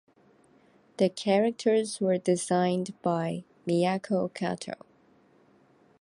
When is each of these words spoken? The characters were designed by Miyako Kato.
The 0.97 1.09
characters 1.09 2.01
were 2.01 2.17
designed 2.17 2.99
by 3.03 3.43
Miyako 3.67 4.33
Kato. 4.33 4.83